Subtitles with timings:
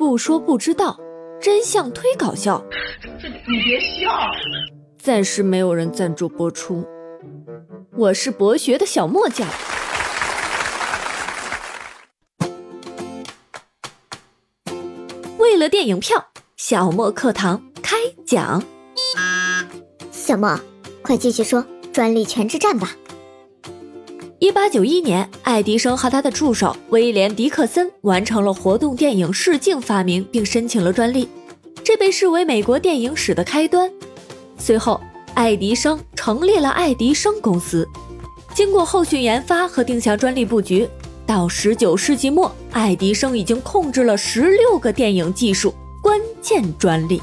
[0.00, 0.98] 不说不知道，
[1.42, 2.64] 真相忒搞笑。
[3.20, 4.10] 这你别笑。
[4.96, 6.88] 暂时没有人赞助播出。
[7.92, 9.46] 我是博学的小莫酱。
[15.36, 18.62] 为了电影票，小莫课堂开讲。
[20.10, 20.58] 小莫，
[21.02, 21.62] 快继续说
[21.92, 22.92] 专利权之战吧。
[24.40, 31.28] 一八九一年，爱迪生和他的助手威廉·迪克森完成了活动电影试镜发明，并申请了专利，
[31.84, 33.90] 这被视为美国电影史的开端。
[34.56, 34.98] 随后，
[35.34, 37.86] 爱迪生成立了爱迪生公司。
[38.54, 40.88] 经过后续研发和定下专利布局，
[41.26, 47.20] 到十九世纪末，爱迪生已经控制了十六个电影技术关键专利，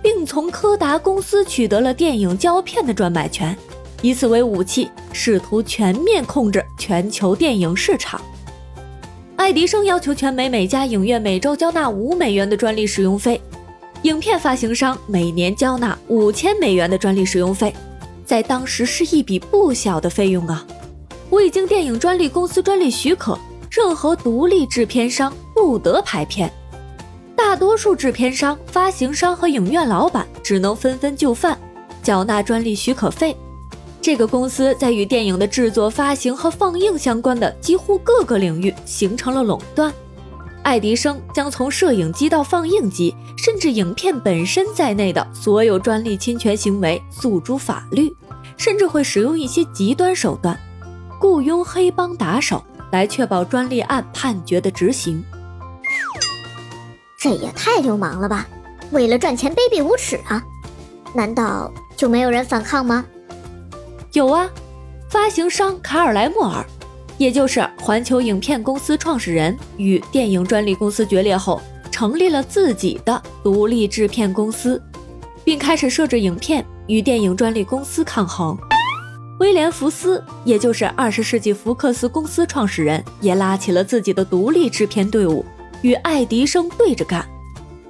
[0.00, 3.58] 并从柯达公司取得了电影胶片的专买权。
[4.04, 8.20] 以此为武器，试图全面控制全球电影市场。
[9.36, 13.40] 爱迪生要求全美每家影院每周交纳五美元的专利使用费，
[14.02, 17.74] 影片发行商每年交纳五千美元的专利使用费，
[18.26, 20.66] 在当时是一笔不小的费用啊！
[21.30, 23.38] 未经电影专利公司专利许可，
[23.70, 26.52] 任何独立制片商不得拍片，
[27.34, 31.58] 大多数制片商、发行商和影院老板只能纷纷就范，
[32.02, 33.34] 缴纳专利许可费。
[34.04, 39.90] 这个公司在与电影的制作、发行和放映相关的几乎各个领域形成了垄断。
[40.62, 48.14] 爱迪生将从摄影机到放映机，甚至影片本身在内的所有专利侵权行为诉诸法律，
[48.58, 50.54] 甚至会使用一些极端手段，
[51.18, 55.24] 雇佣黑帮打手来确保专利案判决的执行。
[57.18, 58.46] 这也太流氓了吧！
[58.90, 60.44] 为了赚钱卑鄙无耻啊！
[61.14, 63.02] 难道就没有人反抗吗？
[64.14, 64.48] 有啊，
[65.10, 66.64] 发行商卡尔莱默尔，
[67.18, 74.80] 也就是环球影片公司创始人，与电影专利公司决裂后，成立了自己的独立制片公司，
[75.42, 78.56] 并开始设置影片与电影专利公司抗衡。
[79.40, 85.44] 威廉福斯，也就是二十世纪福克斯公司创始人，也拉起了自己的独立制片队伍，
[85.82, 87.26] 与爱迪生对着干。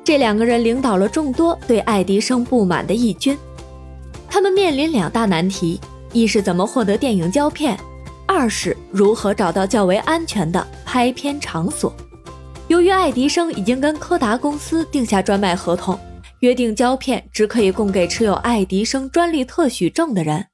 [0.02, 3.36] 这两个人领导了众多对爱迪生不满的义军，
[4.26, 5.78] 他们面临两大难题。
[6.14, 7.76] 一是怎么获得电影胶片，
[8.24, 11.92] 二是如何找到较为安全的拍片场所。
[12.68, 15.98] 由于爱迪生已经跟柯达公司定下专卖合同，
[16.38, 20.46] 约定胶片只可以供给持有爱迪生专利特许证的人，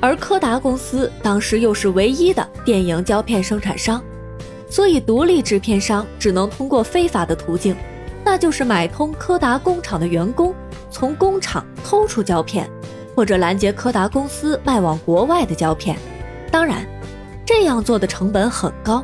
[0.00, 4.02] 而柯达公司当时又是唯一的电影胶片生产商，
[4.70, 7.76] 所以独立制片商只能通过非法的途径，
[8.24, 10.54] 那就是买通柯达工厂的员工，
[10.90, 12.68] 从工厂偷出胶片。
[13.16, 15.96] 或者拦截柯达公司卖往国外的胶片，
[16.50, 16.86] 当然，
[17.46, 19.02] 这样做的成本很高，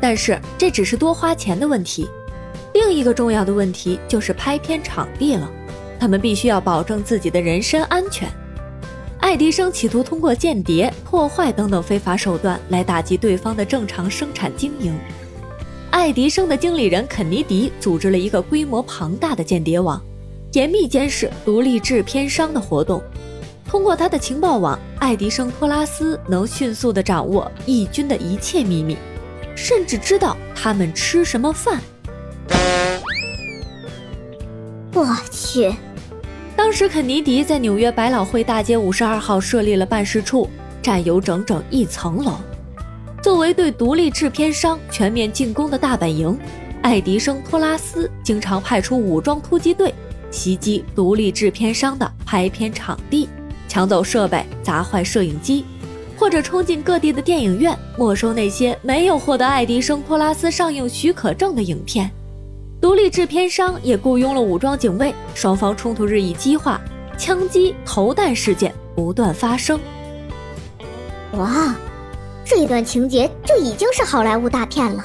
[0.00, 2.08] 但是这只是多花钱的问题。
[2.72, 5.50] 另一个重要的问题就是拍片场地了，
[5.98, 8.28] 他们必须要保证自己的人身安全。
[9.18, 14.96] 爱迪生企图通过间谍、破坏等等非法手段来打击对方的正常生产经营。
[15.90, 20.00] 爱迪生的经理人肯尼迪组织了一个规模庞大的间谍网，
[20.52, 23.02] 严密监视独立制片商的活动。
[23.72, 28.98] 通过他的情报网，爱迪生托拉斯能迅速地掌握义军的一切秘密，
[29.56, 31.80] 甚至知道他们吃什么饭。
[34.92, 35.74] 我去！
[36.54, 40.50] 当时肯尼迪在纽约百老汇大街五十二号设立了办事处，
[40.82, 42.32] 占有整整一层楼。
[43.22, 46.38] 作为对独立制片商全面进攻的大本营，
[46.82, 49.94] 爱迪生托拉斯经常派出武装突击队
[50.30, 53.30] 袭击独立制片商的拍片场地。
[53.72, 55.64] 抢走设备，砸坏摄影机，
[56.18, 62.10] 或者冲进各地的电影院，没收那些没有获得爱迪生托拉斯上映许可证的影片。
[62.82, 66.78] 独立制片商也雇佣了武装警卫，双方冲突日益激化，
[67.16, 69.80] 枪击、投弹事件不断发生。
[71.38, 71.74] 哇，
[72.44, 75.02] 这段情节就已经是好莱坞大片了。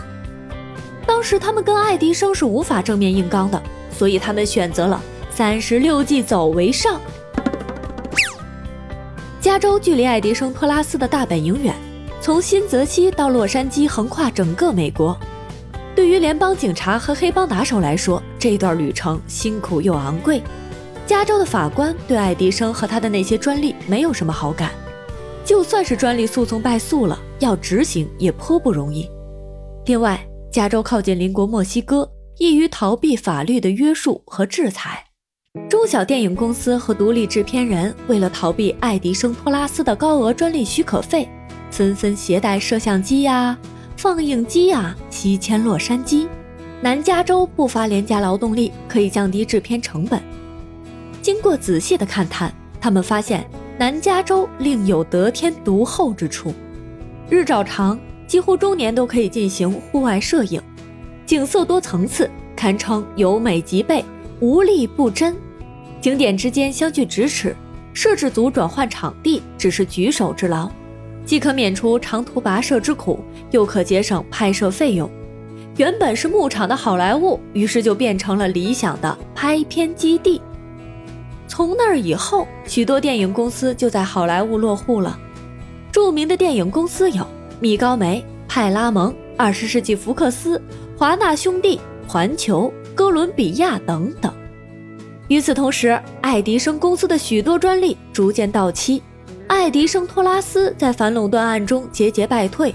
[1.06, 3.64] 当时他们跟爱迪生是无法正面硬刚的，
[3.98, 7.00] 所以他们选择了三十六计，走为上。
[9.58, 11.74] 加州距离爱迪生托拉斯的大本营远，
[12.22, 15.18] 从新泽西到洛杉矶横跨整个美国。
[15.96, 20.44] 对于联邦警察和黑帮打手来说，这段旅程辛苦又昂贵。
[21.08, 24.70] 加州的法官对爱迪生和他的那些专利没有什么好感，
[25.44, 29.10] 就算是专利诉讼败诉了，要执行也颇不容易。
[29.88, 32.08] 另外，加州靠近邻国墨西哥，
[32.38, 35.07] 易于逃避法律的约束和制裁。
[35.70, 41.28] 中小电影公司和独立制片人为了逃避爱迪生托拉斯的高额专利许可费，
[41.72, 43.58] 纷纷携带摄像机呀、
[43.98, 46.28] 放映机呀西迁洛杉矶。
[46.80, 50.22] 南加州不乏廉价劳动力，可以降低制片成本。
[51.22, 53.46] 经过仔细的勘探，他们发现
[53.78, 56.54] 南加州另有得天独厚之处：
[57.30, 60.62] 日照长，几乎终年都可以进行户外摄影，
[61.26, 64.06] 景色多层次，堪称有美即备，
[64.40, 65.36] 无利不真。
[66.02, 67.56] 景点之间相距咫尺，
[67.94, 70.70] 摄制组转换场地只是举手之劳，
[71.26, 73.20] 既可免除长途跋涉之苦，
[73.52, 75.10] 又可节省拍摄费用。
[75.78, 80.42] 原本是牧场的好莱坞，于是就变成了理想的拍片基地。
[81.48, 85.20] 从那儿以后，许多电影公司就在好莱坞落户了。
[85.92, 87.26] 著名的电影公司有
[87.60, 90.62] 米高梅、派拉蒙、二十世纪福克斯、
[90.98, 94.32] 华纳兄弟、环球、哥伦比亚等等。
[95.28, 99.04] 与此同时，爱迪生公司的许多专利逐渐到期，
[99.48, 102.74] 爱迪生托拉斯在反垄断案中节节败退。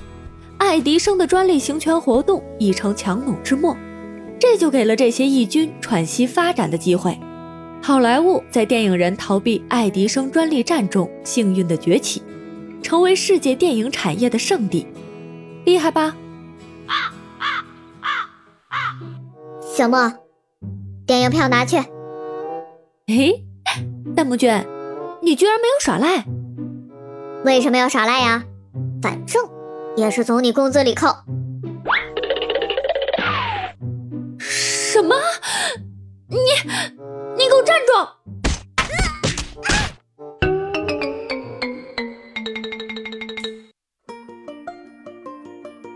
[0.59, 3.77] 爱迪生的专利行权活动已成强弩之末，
[4.39, 7.19] 这就给了这些义军喘息发展的机会。
[7.83, 12.23] 好莱坞在电影人逃避爱迪生专利战中幸运的崛起，
[12.83, 14.87] 成为世界电影产业的圣地，
[15.65, 16.15] 厉害吧？
[19.75, 20.13] 小莫，
[21.07, 21.79] 电影票拿去。
[23.15, 23.45] 嘿，
[24.17, 24.51] 弹幕君，
[25.21, 26.25] 你居然没有耍赖？
[27.45, 28.43] 为什么要耍赖呀？
[29.03, 29.47] 反正。
[29.95, 31.09] 也是从你工资里扣。
[34.39, 35.15] 什么？
[36.31, 36.39] 你
[37.37, 37.93] 你给我站住！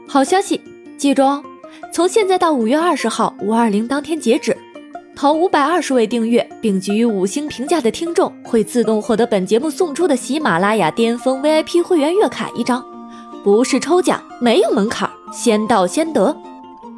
[0.06, 0.60] 好消息，
[0.98, 1.42] 记住哦，
[1.90, 4.55] 从现在到五月二十号五二零当天截止，
[5.16, 12.84] 投五百二十位订阅并给予五星评价的听众，会自动获得本节目送出的喜马拉雅巅峰 VIP 会员月卡一张。
[13.42, 16.36] 不是抽奖，没有门槛，先到先得。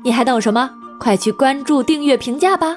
[0.03, 0.69] 你还等什么？
[0.99, 2.77] 快去关注、订阅、评价吧！